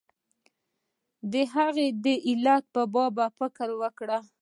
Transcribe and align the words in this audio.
د 1.31 1.33
هغې 1.53 1.87
د 2.03 2.05
علت 2.27 2.63
په 2.73 2.81
باب 2.93 3.17
فکر 3.39 3.69
وکړه. 3.81 4.19